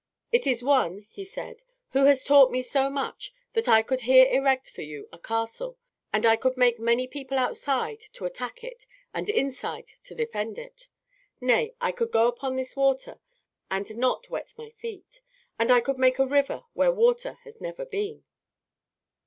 "It 0.31 0.47
is 0.47 0.63
one," 0.63 1.05
he 1.11 1.23
said, 1.23 1.61
"who 1.91 2.05
has 2.05 2.25
taught 2.25 2.49
me 2.49 2.63
so 2.63 2.89
much 2.89 3.35
that 3.53 3.67
I 3.67 3.83
could 3.83 3.99
here 4.01 4.25
erect 4.31 4.67
for 4.71 4.81
you 4.81 5.07
a 5.13 5.19
castle, 5.19 5.77
and 6.11 6.25
I 6.25 6.35
could 6.37 6.57
make 6.57 6.79
many 6.79 7.05
people 7.05 7.37
outside 7.37 7.99
to 8.13 8.25
attack 8.25 8.63
it 8.63 8.87
and 9.13 9.29
inside 9.29 9.85
to 10.05 10.15
defend 10.15 10.57
it; 10.57 10.87
nay, 11.39 11.75
I 11.79 11.91
could 11.91 12.09
go 12.09 12.25
upon 12.27 12.55
this 12.55 12.75
water 12.75 13.19
and 13.69 13.95
not 13.95 14.27
wet 14.27 14.55
my 14.57 14.71
feet, 14.71 15.21
and 15.59 15.69
I 15.69 15.81
could 15.81 15.99
make 15.99 16.17
a 16.17 16.25
river 16.25 16.63
where 16.73 16.91
water 16.91 17.33
had 17.43 17.61
never 17.61 17.85
been." 17.85 18.23